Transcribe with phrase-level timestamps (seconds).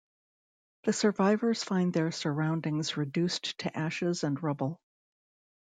[0.85, 4.81] The survivors find their surroundings reduced to ashes and rubble.